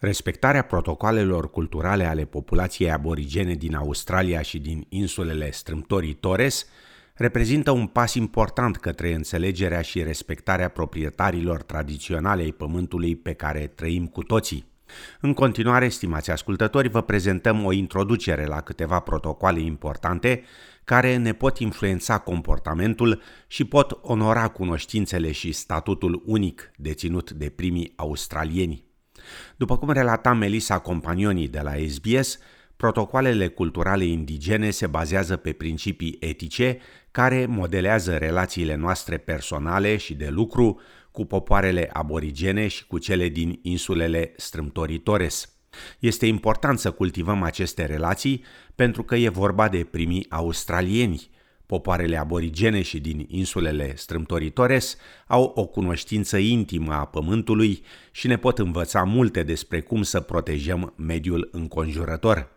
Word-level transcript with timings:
Respectarea 0.00 0.62
protocoalelor 0.62 1.50
culturale 1.50 2.04
ale 2.04 2.24
populației 2.24 2.90
aborigene 2.90 3.54
din 3.54 3.74
Australia 3.74 4.42
și 4.42 4.58
din 4.58 4.86
insulele 4.88 5.50
strâmtorii 5.50 6.14
Torres 6.14 6.66
reprezintă 7.14 7.70
un 7.70 7.86
pas 7.86 8.14
important 8.14 8.76
către 8.76 9.14
înțelegerea 9.14 9.80
și 9.80 10.02
respectarea 10.02 10.68
proprietarilor 10.68 11.62
tradiționale 11.62 12.42
ai 12.42 12.50
pământului 12.50 13.16
pe 13.16 13.32
care 13.32 13.66
trăim 13.66 14.06
cu 14.06 14.22
toții. 14.22 14.64
În 15.20 15.32
continuare, 15.34 15.88
stimați 15.88 16.30
ascultători, 16.30 16.88
vă 16.88 17.02
prezentăm 17.02 17.64
o 17.64 17.72
introducere 17.72 18.46
la 18.46 18.60
câteva 18.60 19.00
protocoale 19.00 19.60
importante 19.60 20.42
care 20.84 21.16
ne 21.16 21.32
pot 21.32 21.58
influența 21.58 22.18
comportamentul 22.18 23.22
și 23.46 23.64
pot 23.64 23.98
onora 24.02 24.48
cunoștințele 24.48 25.32
și 25.32 25.52
statutul 25.52 26.22
unic 26.26 26.70
deținut 26.76 27.30
de 27.30 27.48
primii 27.48 27.92
australieni. 27.96 28.87
După 29.56 29.78
cum 29.78 29.90
relata 29.90 30.32
Melissa 30.32 30.78
Companioni 30.78 31.48
de 31.48 31.60
la 31.60 31.72
SBS, 31.88 32.38
protocoalele 32.76 33.48
culturale 33.48 34.04
indigene 34.04 34.70
se 34.70 34.86
bazează 34.86 35.36
pe 35.36 35.52
principii 35.52 36.16
etice 36.20 36.78
care 37.10 37.46
modelează 37.46 38.16
relațiile 38.16 38.74
noastre 38.74 39.16
personale 39.16 39.96
și 39.96 40.14
de 40.14 40.28
lucru 40.28 40.80
cu 41.10 41.24
popoarele 41.24 41.90
aborigene 41.92 42.68
și 42.68 42.86
cu 42.86 42.98
cele 42.98 43.28
din 43.28 43.58
insulele 43.62 44.32
strâmtorii 44.36 44.98
Torres. 44.98 45.52
Este 45.98 46.26
important 46.26 46.78
să 46.78 46.90
cultivăm 46.90 47.42
aceste 47.42 47.84
relații 47.84 48.44
pentru 48.74 49.02
că 49.02 49.16
e 49.16 49.28
vorba 49.28 49.68
de 49.68 49.84
primii 49.90 50.26
australieni, 50.28 51.30
Popoarele 51.68 52.16
aborigene 52.16 52.82
și 52.82 53.00
din 53.00 53.26
insulele 53.28 53.96
strâmtoritores 53.96 54.98
au 55.26 55.52
o 55.54 55.66
cunoștință 55.66 56.36
intimă 56.36 56.92
a 56.92 57.04
pământului 57.04 57.82
și 58.12 58.26
ne 58.26 58.36
pot 58.36 58.58
învăța 58.58 59.02
multe 59.02 59.42
despre 59.42 59.80
cum 59.80 60.02
să 60.02 60.20
protejăm 60.20 60.92
mediul 60.96 61.48
înconjurător. 61.52 62.48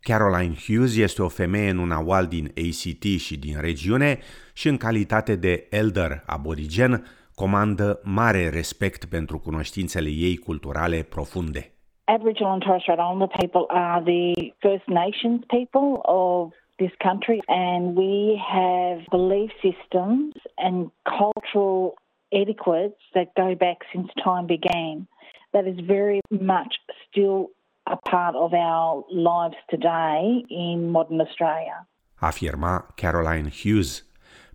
Caroline 0.00 0.54
Hughes 0.66 0.96
este 0.96 1.22
o 1.22 1.28
femeie 1.28 1.72
nunawal 1.72 2.26
din 2.26 2.44
ACT 2.44 3.04
și 3.18 3.38
din 3.38 3.56
regiune 3.60 4.18
și 4.54 4.68
în 4.68 4.76
calitate 4.76 5.36
de 5.36 5.66
elder 5.70 6.22
aborigen 6.26 7.04
comandă 7.34 8.00
mare 8.04 8.48
respect 8.48 9.04
pentru 9.04 9.38
cunoștințele 9.38 10.08
ei 10.08 10.36
culturale 10.36 11.02
profunde. 11.02 11.70
Aboriginal 12.04 12.52
and 12.52 12.62
Torres 12.62 12.82
Strait 12.82 12.98
Islander 12.98 13.26
people 13.26 13.66
are 13.68 14.02
the 14.02 14.54
First 14.58 14.86
Nations 14.86 15.40
people 15.46 15.88
of 16.02 16.52
this 16.78 16.92
country, 17.02 17.40
and 17.48 17.96
we 17.96 18.40
have 18.56 18.98
belief 19.10 19.50
systems 19.62 20.34
and 20.56 20.90
cultural 21.18 21.94
etiquettes 22.32 23.02
that 23.14 23.34
go 23.34 23.54
back 23.54 23.78
since 23.92 24.08
time 24.24 24.46
began. 24.46 25.06
That 25.52 25.66
is 25.66 25.78
very 25.86 26.20
much 26.30 26.72
still 27.08 27.50
a 27.86 27.96
part 27.96 28.34
of 28.34 28.52
our 28.52 29.04
lives 29.10 29.56
today 29.70 30.44
in 30.48 30.90
modern 30.90 31.20
Australia. 31.20 31.86
Afirma 32.20 32.86
Caroline 32.94 33.50
Hughes. 33.50 34.04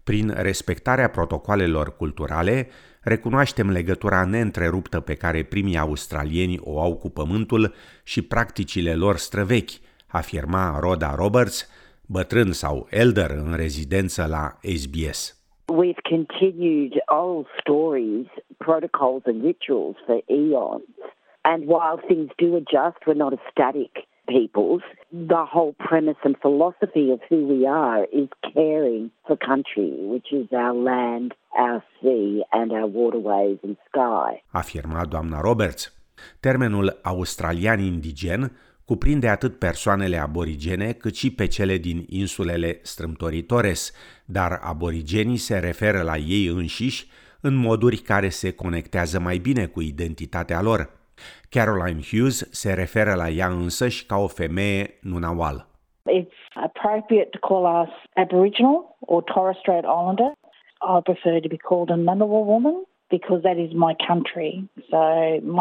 Prin 0.03 0.33
respectarea 0.35 1.09
protocoalelor 1.09 1.95
culturale, 1.95 2.67
recunoaștem 3.01 3.69
legătura 3.69 4.25
neîntreruptă 4.25 4.99
pe 4.99 5.13
care 5.13 5.43
primii 5.43 5.77
australieni 5.77 6.59
o 6.59 6.81
au 6.81 6.95
cu 6.95 7.09
pământul 7.09 7.73
și 8.03 8.21
practicile 8.21 8.95
lor 8.95 9.17
străvechi, 9.17 9.71
afirma 10.07 10.79
Rhoda 10.79 11.15
Roberts, 11.15 11.69
bătrân 12.07 12.51
sau 12.51 12.87
elder 12.89 13.29
în 13.29 13.55
rezidență 13.55 14.25
la 14.25 14.57
SBS. 14.61 15.35
We've 15.81 16.03
continued 16.09 16.93
old 17.07 17.45
stories, 17.59 18.27
protocols 18.57 19.23
and 19.25 19.43
rituals 19.43 19.95
for 20.05 20.19
eons. 20.27 20.95
And 21.43 21.59
while 21.65 21.97
things 22.07 22.29
do 22.37 22.55
adjust, 22.55 22.97
we're 23.05 23.21
not 23.25 23.33
a 23.33 23.41
static 23.51 23.93
peoples. 24.27 24.83
The 25.11 25.45
whole 25.53 25.73
premise 25.89 26.21
and 26.23 26.35
philosophy 26.41 27.11
of 27.11 27.19
who 27.29 27.39
we 27.53 27.65
are 27.65 28.03
is 28.21 28.29
caring 28.53 29.11
for 29.25 29.35
country, 29.37 29.91
which 30.13 30.29
is 30.31 30.47
our 30.51 30.75
land, 30.75 31.33
our 31.57 31.83
sea 31.99 32.43
and 32.51 32.71
our 32.71 32.87
waterways 32.87 33.59
and 33.63 33.77
sky. 33.89 34.41
Afirma 34.53 35.05
doamna 35.05 35.41
Roberts. 35.41 35.83
Termenul 36.39 36.99
australian 37.03 37.79
indigen 37.79 38.51
cuprinde 38.91 39.27
atât 39.27 39.59
persoanele 39.59 40.17
aborigene 40.17 40.91
cât 40.91 41.15
și 41.15 41.35
pe 41.35 41.47
cele 41.47 41.75
din 41.77 42.05
insulele 42.09 42.79
strâmtoritores, 42.81 43.93
dar 44.25 44.59
aborigenii 44.61 45.37
se 45.37 45.59
referă 45.59 46.01
la 46.01 46.15
ei 46.17 46.45
înșiși 46.45 47.07
în 47.41 47.55
moduri 47.55 47.97
care 47.97 48.29
se 48.29 48.53
conectează 48.53 49.19
mai 49.19 49.37
bine 49.37 49.65
cu 49.65 49.81
identitatea 49.81 50.61
lor. 50.61 50.89
Caroline 51.49 52.01
Hughes 52.09 52.51
se 52.51 52.73
referă 52.73 53.13
la 53.13 53.29
ea 53.29 53.47
însăși 53.47 54.05
ca 54.05 54.17
o 54.17 54.27
femeie 54.27 54.97
nunawal. 55.01 55.67
It's 56.19 56.41
appropriate 56.53 57.29
to 57.35 57.39
call 57.47 57.65
us 57.83 57.93
Aboriginal 58.13 58.97
or 58.99 59.23
Torres 59.23 59.57
Strait 59.57 59.85
Islander. 59.97 60.31
I 60.95 60.99
prefer 61.09 61.39
to 61.39 61.47
be 61.55 61.61
called 61.69 61.89
a 61.89 61.95
Ngunnawal 61.95 62.45
woman 62.53 62.77
because 63.15 63.41
that 63.47 63.57
is 63.65 63.71
my 63.87 63.93
country. 64.09 64.51
So 64.89 64.99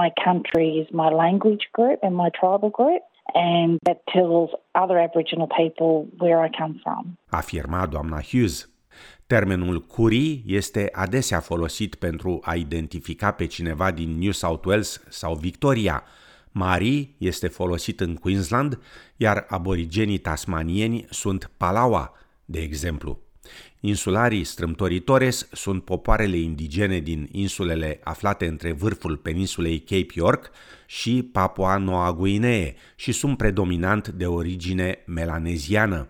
my 0.01 0.09
country 0.27 0.69
is 0.83 0.89
my 1.03 1.11
language 1.25 1.65
group 1.77 1.99
and 2.03 2.15
my 2.17 2.31
tribal 2.41 2.71
group. 2.71 3.03
And 3.35 3.79
that 3.83 4.01
tells 4.13 4.51
other 4.75 4.99
Aboriginal 4.99 5.47
people 5.47 6.07
where 6.19 6.45
I 6.47 6.51
come 6.59 6.81
from. 6.83 7.19
Afirma 7.31 7.87
doamna 7.87 8.21
Hughes. 8.31 8.71
Termenul 9.27 9.81
curi 9.81 10.43
este 10.47 10.89
adesea 10.93 11.41
folosit 11.41 11.95
pentru 11.95 12.41
a 12.43 12.55
identifica 12.55 13.31
pe 13.31 13.47
cineva 13.47 13.91
din 13.91 14.19
New 14.19 14.31
South 14.31 14.67
Wales 14.67 15.03
sau 15.09 15.35
Victoria. 15.35 16.05
Mari 16.53 17.15
este 17.19 17.49
folosit 17.49 18.01
în 18.01 18.15
Queensland, 18.15 18.79
iar 19.17 19.45
aborigenii 19.49 20.19
tasmanieni 20.19 21.07
sunt 21.11 21.51
Palawa, 21.57 22.13
de 22.45 22.61
exemplu. 22.61 23.19
Insularii 23.81 24.45
strâmtoritores 24.45 25.49
sunt 25.53 25.85
popoarele 25.85 26.37
indigene 26.37 26.99
din 26.99 27.29
insulele 27.33 28.01
aflate 28.05 28.47
între 28.47 28.73
vârful 28.73 29.17
peninsulei 29.17 29.79
Cape 29.79 30.13
York 30.15 30.51
și 30.99 31.31
Papua 31.33 31.77
Noua 31.77 32.12
Guinee 32.12 32.75
și 32.97 33.12
sunt 33.12 33.37
predominant 33.37 34.09
de 34.09 34.27
origine 34.27 34.89
melaneziană. 35.06 36.09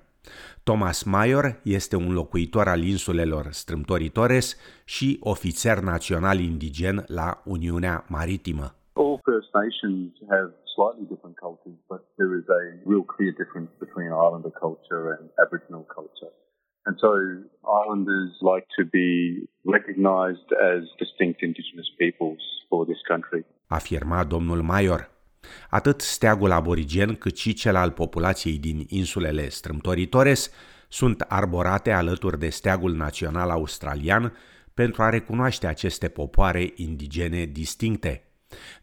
Thomas 0.62 1.02
Mayor 1.02 1.60
este 1.62 1.96
un 1.96 2.12
locuitor 2.12 2.66
al 2.68 2.82
insulelor 2.82 3.46
strâmtoritores 3.50 4.56
și 4.84 5.18
ofițer 5.22 5.78
național 5.78 6.38
indigen 6.38 7.04
la 7.06 7.42
Uniunea 7.44 8.04
Maritimă. 8.08 8.66
All 8.92 9.18
First 9.30 9.50
Nations 9.62 10.08
have 10.34 10.50
slightly 10.74 11.06
different 11.12 11.36
cultures, 11.46 11.78
but 11.92 12.00
there 12.20 12.32
is 12.40 12.46
a 12.60 12.62
real 12.90 13.04
clear 13.14 13.32
difference 13.42 13.72
between 13.84 14.08
Islander 14.24 14.52
culture 14.64 15.04
and 15.18 15.26
Aboriginal 15.44 15.84
culture. 15.98 16.32
And 16.82 16.96
so 16.98 17.10
islanders 17.82 18.32
like 18.52 18.66
to 18.78 18.84
be 18.98 19.10
recognized 19.76 20.48
as 20.72 20.82
distinct 20.98 21.42
Indigenous 21.42 21.90
peoples 21.98 22.42
for 22.68 22.84
this 22.84 23.00
country. 23.08 23.44
Afirma 23.66 24.24
domnul 24.24 24.62
Maior. 24.62 25.10
Atât 25.70 26.00
steagul 26.00 26.50
aborigen 26.50 27.14
cât 27.14 27.36
și 27.36 27.52
cel 27.52 27.76
al 27.76 27.90
populației 27.90 28.58
din 28.58 28.84
insulele 28.88 29.48
strâmtoritores 29.48 30.50
sunt 30.88 31.20
arborate 31.20 31.90
alături 31.90 32.38
de 32.38 32.48
steagul 32.48 32.94
național 32.94 33.50
australian 33.50 34.32
pentru 34.74 35.02
a 35.02 35.08
recunoaște 35.08 35.66
aceste 35.66 36.08
popoare 36.08 36.72
indigene 36.76 37.44
distincte. 37.44 38.24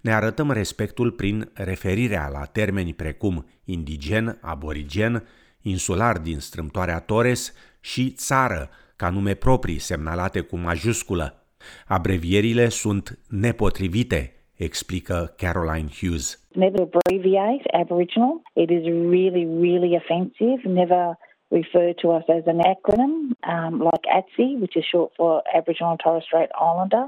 Ne 0.02 0.14
arătăm 0.14 0.52
respectul 0.52 1.12
prin 1.12 1.52
referirea 1.53 2.28
la 2.28 2.46
termeni 2.46 2.94
precum 2.94 3.46
indigen, 3.64 4.38
aborigen, 4.41 5.28
insular 5.69 6.17
din 6.17 6.39
strâmtoarea 6.39 7.00
Torres 7.00 7.53
și 7.79 8.11
țară, 8.11 8.69
ca 8.95 9.09
nume 9.09 9.33
proprii 9.33 9.79
semnalate 9.79 10.39
cu 10.39 10.57
majusculă. 10.57 11.41
Abrevierile 11.88 12.69
sunt 12.69 13.19
nepotrivite, 13.29 14.34
explică 14.55 15.34
Caroline 15.37 15.90
Hughes. 15.99 16.47
Never 16.53 16.81
abbreviate 16.81 17.64
Aboriginal. 17.72 18.41
It 18.53 18.69
is 18.69 18.84
really, 18.85 19.46
really 19.46 19.96
offensive. 19.96 20.59
Never 20.64 21.17
refer 21.47 21.93
to 22.02 22.08
us 22.17 22.23
as 22.28 22.46
an 22.46 22.59
acronym 22.59 23.13
um, 23.53 23.73
like 23.79 24.05
ATSI, 24.20 24.59
which 24.59 24.75
is 24.75 24.85
short 24.91 25.11
for 25.16 25.41
Aboriginal 25.53 25.91
and 25.91 25.99
Torres 25.99 26.23
Strait 26.23 26.49
Islander. 26.59 27.05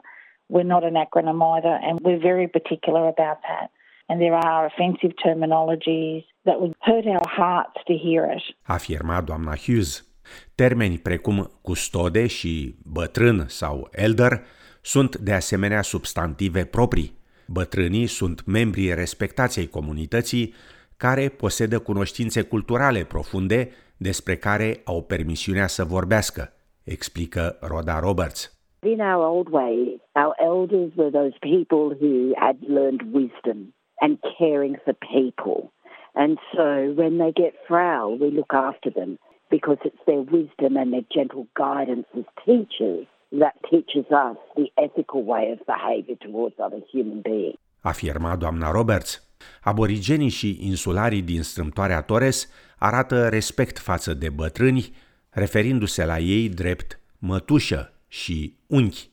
We're 0.48 0.72
not 0.76 0.84
an 0.84 0.96
acronym 0.96 1.42
either, 1.56 1.76
and 1.86 2.00
we're 2.02 2.20
very 2.32 2.48
particular 2.48 3.08
about 3.08 3.40
that. 3.48 3.70
And 4.10 4.20
there 4.20 4.34
are 4.34 4.66
offensive 4.66 5.14
terminologies 5.26 6.24
that 6.46 6.60
would 6.60 6.76
hurt 6.80 7.06
our 7.06 7.30
hearts 7.38 7.80
to 7.86 7.94
hear 7.94 8.24
it. 8.36 8.44
Afirma 8.64 9.22
doamna 9.22 9.56
Hughes. 9.66 10.08
Termeni 10.56 10.98
precum 10.98 11.52
custode 11.62 12.28
și 12.28 12.76
bătrân 12.84 13.44
sau 13.48 13.88
elder 13.92 14.42
sunt 14.82 15.18
de 15.18 15.34
asemenea 15.34 15.82
substantive 15.82 16.66
proprii. 16.66 17.18
Bătrânii 17.48 18.06
sunt 18.08 18.46
membrii 18.46 18.94
respectației 18.94 19.68
comunității 19.68 20.54
care 20.98 21.28
posedă 21.28 21.80
cunoștințe 21.80 22.42
culturale 22.42 23.04
profunde 23.04 23.70
despre 23.98 24.36
care 24.36 24.82
au 24.84 25.04
permisiunea 25.04 25.68
să 25.68 25.84
vorbească, 25.84 26.54
explică 26.84 27.58
Rhoda 27.62 28.00
Roberts. 28.00 28.60
In 28.82 29.00
our 29.00 29.26
old 29.36 29.48
way, 29.52 30.02
our 30.14 30.36
elders 30.38 30.92
were 30.96 31.12
those 31.12 31.38
people 31.40 31.98
who 32.02 32.32
had 32.36 32.56
learned 32.68 33.02
wisdom 33.14 33.74
and 34.02 34.18
caring 34.38 34.76
for 34.84 34.94
people. 34.94 35.72
And 36.16 36.38
so 36.56 36.94
when 36.96 37.18
they 37.18 37.32
get 37.32 37.54
frail, 37.68 38.18
we 38.22 38.30
look 38.32 38.54
after 38.54 38.90
them 38.90 39.18
because 39.50 39.80
it's 39.84 40.04
their 40.06 40.24
wisdom 40.38 40.72
and 40.82 40.92
their 40.94 41.08
gentle 41.18 41.46
guidance 41.54 42.08
as 42.18 42.26
teachers 42.46 43.06
that 43.32 43.56
teaches 43.72 44.06
us 44.12 44.38
the 44.56 44.68
ethical 44.86 45.24
way 45.24 45.52
of 45.52 45.60
behavior 45.66 46.18
towards 46.26 46.56
other 46.66 46.82
human 46.92 47.22
beings. 47.22 47.58
Afirma 47.82 48.36
doamna 48.36 48.72
Roberts. 48.72 49.28
Aborigenii 49.62 50.30
și 50.30 50.58
insularii 50.62 51.22
din 51.22 51.44
strâmtoarea 51.44 52.02
Torres 52.02 52.50
arată 52.78 53.28
respect 53.30 53.80
față 53.80 54.14
de 54.14 54.30
bătrâni, 54.30 54.92
referindu-se 55.30 56.06
la 56.06 56.20
ei 56.20 56.50
drept 56.50 57.00
mătușă 57.18 57.94
și 58.08 58.56
unchi. 58.68 59.10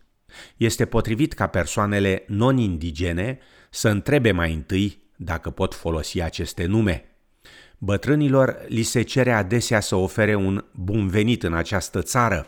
Este 0.56 0.86
potrivit 0.86 1.32
ca 1.32 1.46
persoanele 1.46 2.24
non-indigene 2.26 3.38
să 3.70 3.88
întrebe 3.88 4.30
mai 4.32 4.52
întâi 4.52 4.98
dacă 5.16 5.50
pot 5.50 5.74
folosi 5.74 6.20
aceste 6.20 6.64
nume. 6.64 7.04
Bătrânilor 7.78 8.64
li 8.68 8.82
se 8.82 9.02
cere 9.02 9.32
adesea 9.32 9.80
să 9.80 9.94
ofere 9.94 10.34
un 10.34 10.64
bun 10.72 11.08
venit 11.08 11.42
în 11.42 11.54
această 11.54 12.02
țară. 12.02 12.46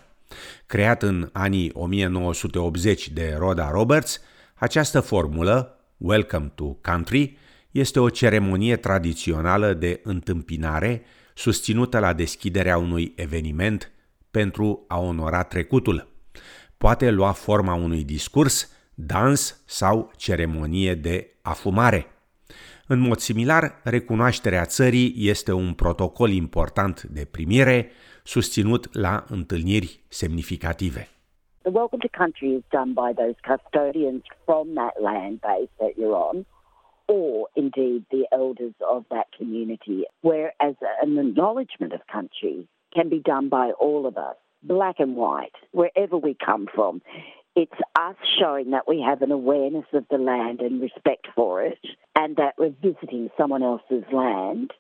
Creat 0.67 1.03
în 1.03 1.31
anii 1.33 1.71
1980 1.75 3.09
de 3.09 3.35
Rhoda 3.39 3.71
Roberts, 3.71 4.21
această 4.55 5.01
formulă, 5.01 5.79
Welcome 5.97 6.53
to 6.55 6.65
Country, 6.65 7.37
este 7.71 8.01
o 8.01 8.09
ceremonie 8.09 8.77
tradițională 8.77 9.73
de 9.73 10.01
întâmpinare 10.03 11.03
susținută 11.35 11.99
la 11.99 12.13
deschiderea 12.13 12.79
unui 12.79 13.13
eveniment 13.17 13.93
pentru 14.31 14.85
a 14.89 14.99
onora 14.99 15.43
trecutul. 15.43 16.09
Poate 16.79 17.11
lua 17.11 17.33
forma 17.33 17.75
unui 17.75 18.05
discurs, 18.05 18.71
dans 19.07 19.63
sau 19.67 20.11
ceremonie 20.17 20.95
de 20.95 21.31
afumare. 21.43 22.07
În 22.87 23.01
mod 23.01 23.19
similar, 23.19 23.81
recunoașterea 23.85 24.65
țării 24.65 25.15
este 25.17 25.53
un 25.53 25.75
protocol 25.75 26.31
important 26.31 27.03
de 27.03 27.25
primire 27.31 27.91
susținut 28.25 28.95
la 28.95 29.25
întâlniri 29.29 30.01
semnificative. 30.09 31.09
The 31.63 31.71
welcome 31.71 32.03
to 32.09 32.19
country 32.19 32.49
is 32.59 32.65
done 32.71 32.93
by 32.93 33.11
those 33.21 33.37
custodians 33.51 34.23
from 34.45 34.67
that 34.75 34.95
land 35.09 35.37
base 35.41 35.73
that 35.83 35.93
you're 35.99 36.19
on, 36.31 36.47
or 37.07 37.51
indeed 37.55 38.01
the 38.17 38.25
elders 38.43 38.77
of 38.95 39.01
that 39.15 39.29
community, 39.39 39.99
whereas 40.21 40.75
an 41.05 41.19
acknowledgement 41.27 41.93
of 41.99 42.01
country 42.17 42.57
can 42.97 43.09
be 43.09 43.21
done 43.33 43.47
by 43.49 43.67
all 43.85 44.03
of 44.11 44.17
us, 44.29 44.37
black 44.63 44.97
and 44.99 45.15
white, 45.25 45.57
wherever 45.79 46.17
we 46.27 46.35
come 46.49 46.65
from. 46.75 46.95
It's 47.61 47.73
us 47.97 48.15
showing 48.39 48.71
that 48.71 48.87
we 48.87 49.01
have 49.05 49.21
an 49.21 49.33
awareness 49.33 49.87
of 49.93 50.05
the 50.13 50.17
land 50.17 50.61
and 50.61 50.81
respect 50.81 51.27
for 51.35 51.61
it, 51.65 51.81
and 52.15 52.37
that 52.37 52.55
we're 52.57 52.73
visiting 52.81 53.31
someone 53.37 53.65
else's 53.65 54.05
land 54.13 54.71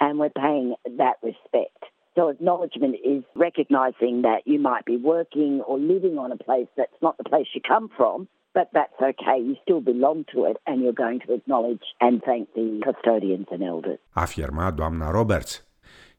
and 0.00 0.18
we're 0.18 0.30
paying 0.30 0.74
that 0.98 1.18
respect. 1.22 1.84
So, 2.16 2.30
acknowledgement 2.30 2.96
is 3.04 3.22
recognizing 3.36 4.22
that 4.22 4.40
you 4.46 4.58
might 4.58 4.84
be 4.84 4.96
working 4.96 5.60
or 5.60 5.78
living 5.78 6.18
on 6.18 6.32
a 6.32 6.36
place 6.36 6.66
that's 6.76 7.00
not 7.00 7.16
the 7.18 7.22
place 7.22 7.46
you 7.54 7.60
come 7.60 7.88
from, 7.96 8.26
but 8.52 8.68
that's 8.72 9.00
okay. 9.00 9.38
You 9.38 9.54
still 9.62 9.80
belong 9.80 10.24
to 10.34 10.46
it, 10.46 10.56
and 10.66 10.82
you're 10.82 10.92
going 10.92 11.20
to 11.28 11.34
acknowledge 11.34 11.84
and 12.00 12.20
thank 12.20 12.52
the 12.54 12.80
custodians 12.84 13.46
and 13.52 13.62
elders. 13.62 14.00
Afirma 14.16 14.76
doamna 14.76 15.14
Roberts. 15.14 15.60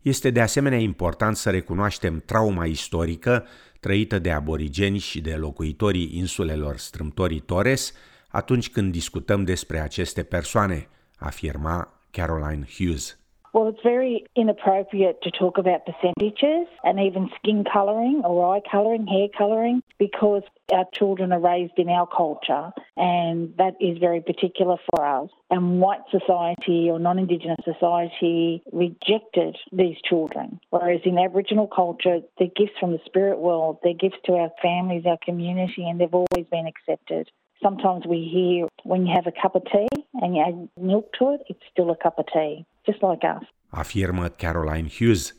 Este 0.06 0.30
de 0.30 0.42
asemenea 0.42 0.78
important 0.78 1.38
să 1.38 1.50
recunoaștem 1.50 2.24
trauma 2.26 2.66
istorică 2.66 3.46
trăită 3.80 4.20
de 4.20 4.32
aborigeni 4.32 4.98
și 4.98 5.22
de 5.22 5.36
locuitorii 5.36 6.18
insulelor 6.18 6.78
strâmtorii 6.78 7.40
Torres 7.40 7.94
atunci 8.28 8.70
când 8.70 8.92
discutăm 8.92 9.44
despre 9.44 9.80
aceste 9.80 10.24
persoane, 10.24 10.88
afirma 11.18 12.02
Caroline 12.12 12.68
Hughes. 12.78 13.20
Well, 13.56 13.70
it's 13.70 13.80
very 13.84 14.26
inappropriate 14.36 15.22
to 15.22 15.32
talk 15.32 15.58
about 15.58 15.86
percentages 15.86 16.68
and 16.84 17.00
even 17.00 17.30
skin 17.38 17.64
colouring 17.64 18.22
or 18.26 18.54
eye 18.54 18.60
colouring, 18.70 19.08
hair 19.08 19.30
colouring, 19.30 19.82
because 19.98 20.42
our 20.74 20.84
children 20.94 21.32
are 21.32 21.40
raised 21.40 21.72
in 21.78 21.88
our 21.88 22.06
culture 22.06 22.74
and 22.98 23.54
that 23.58 23.76
is 23.80 23.98
very 23.98 24.20
particular 24.20 24.76
for 24.90 25.06
us. 25.06 25.30
And 25.50 25.80
white 25.80 26.02
society 26.12 26.90
or 26.92 27.00
non 27.00 27.18
Indigenous 27.18 27.64
society 27.64 28.62
rejected 28.74 29.56
these 29.72 29.96
children. 30.04 30.60
Whereas 30.72 31.00
in 31.06 31.18
Aboriginal 31.18 31.68
culture, 31.68 32.20
they're 32.38 32.50
gifts 32.54 32.78
from 32.78 32.92
the 32.92 33.00
spirit 33.06 33.40
world, 33.40 33.78
they're 33.84 33.94
gifts 33.94 34.18
to 34.26 34.34
our 34.34 34.50
families, 34.62 35.06
our 35.06 35.20
community, 35.24 35.88
and 35.88 35.98
they've 35.98 36.14
always 36.14 36.46
been 36.52 36.68
accepted. 36.68 37.32
Sometimes 37.62 38.06
we 38.06 38.20
hear 38.36 38.68
when 38.84 39.06
you 39.06 39.14
have 39.14 39.28
a 39.28 39.42
cup 39.42 39.56
of 39.56 39.64
tea 39.64 40.06
and 40.22 40.36
you 40.36 40.42
add 40.42 40.70
milk 40.76 41.06
to 41.18 41.34
it, 41.34 41.42
it's 41.50 41.66
still 41.72 41.90
a 41.90 41.96
cup 41.96 42.18
of 42.18 42.26
tea, 42.26 42.66
just 42.86 43.02
like 43.02 43.24
us. 43.24 43.48
Afirmă 43.70 44.28
Caroline 44.28 44.88
Hughes. 44.98 45.36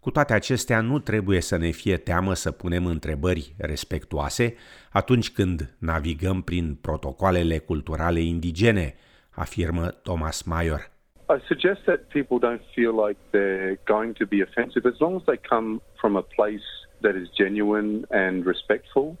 Cu 0.00 0.10
toate 0.10 0.32
acestea, 0.34 0.80
nu 0.80 0.98
trebuie 0.98 1.40
să 1.40 1.56
ne 1.56 1.70
fie 1.70 1.96
teamă 1.96 2.34
să 2.34 2.50
punem 2.50 2.86
întrebări 2.86 3.54
respectuoase 3.58 4.54
atunci 4.92 5.30
când 5.30 5.76
navigăm 5.78 6.42
prin 6.42 6.74
protocoalele 6.74 7.58
culturale 7.58 8.20
indigene, 8.20 8.94
afirmă 9.30 9.86
Thomas 9.86 10.42
Mayer. 10.42 10.90
I 11.28 11.38
suggest 11.46 11.80
that 11.84 12.00
people 12.08 12.38
don't 12.38 12.62
feel 12.74 12.94
like 13.06 13.18
they're 13.32 13.78
going 13.84 14.12
to 14.16 14.26
be 14.26 14.42
offensive 14.42 14.88
as 14.88 14.98
long 14.98 15.14
as 15.16 15.24
they 15.24 15.40
come 15.48 15.80
from 16.00 16.16
a 16.16 16.26
place 16.36 16.66
that 17.00 17.14
is 17.14 17.28
genuine 17.42 18.06
and 18.10 18.46
respectful. 18.46 19.16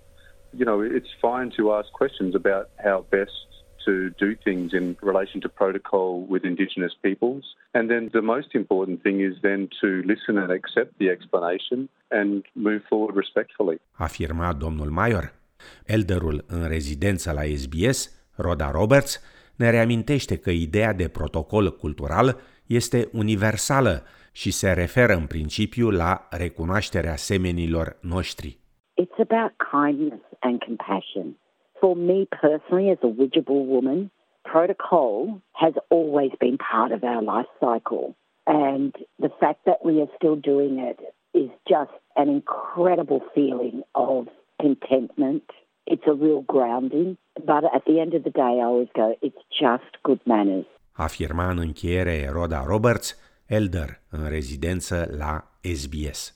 You 0.58 0.64
know, 0.64 0.80
it's 0.98 1.12
fine 1.20 1.48
to 1.58 1.62
ask 1.76 1.88
questions 1.92 2.34
about 2.34 2.66
how 2.86 2.98
best 3.18 3.46
to 3.86 3.92
do 4.24 4.30
things 4.46 4.72
in 4.72 4.96
relation 5.00 5.38
to 5.40 5.48
protocol 5.48 6.26
with 6.32 6.42
Indigenous 6.44 6.94
peoples. 7.06 7.44
And 7.72 7.88
then 7.92 8.08
the 8.18 8.24
most 8.34 8.50
important 8.54 9.02
thing 9.02 9.20
is 9.20 9.34
then 9.48 9.68
to 9.80 9.88
listen 10.12 10.34
and 10.42 10.50
accept 10.50 10.90
the 11.00 11.08
explanation 11.16 11.88
and 12.10 12.44
move 12.54 12.82
forward 12.88 13.14
respectfully. 13.16 13.76
Afirma 13.92 14.52
domnul 14.52 14.90
Mayor. 14.90 15.32
Elderul 15.84 16.44
în 16.46 16.68
rezidență 16.68 17.32
la 17.32 17.42
SBS, 17.56 18.10
Rhoda 18.36 18.70
Roberts, 18.70 19.20
ne 19.56 19.70
reamintește 19.70 20.36
că 20.36 20.50
ideea 20.50 20.92
de 20.92 21.08
protocol 21.08 21.76
cultural 21.76 22.40
este 22.66 23.08
universală 23.12 24.02
și 24.32 24.50
se 24.50 24.72
referă 24.72 25.12
în 25.12 25.26
principiu 25.26 25.90
la 25.90 26.28
recunoașterea 26.30 27.16
semenilor 27.16 27.96
noștri. 28.00 28.58
It's 28.96 29.18
about 29.18 29.52
kindness 29.58 30.20
and 30.42 30.60
compassion. 30.60 31.36
For 31.80 31.94
me 31.94 32.26
personally, 32.32 32.90
as 32.90 32.98
a 33.02 33.06
Widgeable 33.06 33.66
woman, 33.66 34.10
protocol 34.44 35.42
has 35.52 35.74
always 35.90 36.30
been 36.40 36.56
part 36.56 36.92
of 36.92 37.04
our 37.04 37.22
life 37.22 37.46
cycle. 37.60 38.16
And 38.46 38.94
the 39.18 39.30
fact 39.40 39.60
that 39.66 39.84
we 39.84 40.00
are 40.00 40.08
still 40.16 40.36
doing 40.36 40.78
it 40.78 40.98
is 41.34 41.50
just 41.68 41.90
an 42.16 42.28
incredible 42.28 43.20
feeling 43.34 43.82
of 43.94 44.28
contentment. 44.60 45.44
It's 45.86 46.06
a 46.06 46.14
real 46.14 46.42
grounding. 46.42 47.18
But 47.44 47.64
at 47.74 47.84
the 47.86 48.00
end 48.00 48.14
of 48.14 48.22
the 48.24 48.30
day, 48.30 48.60
I 48.60 48.64
always 48.64 48.88
go, 48.94 49.14
it's 49.20 49.42
just 49.50 49.90
good 50.02 50.20
manners. 50.24 50.66
Afirma 50.92 51.50
în 51.50 51.58
încheiere 51.58 52.28
Rhoda 52.32 52.64
Roberts, 52.66 53.18
elder 53.46 54.00
în 54.10 54.28
rezidență 54.28 55.14
la 55.18 55.44
SBS. 55.60 56.35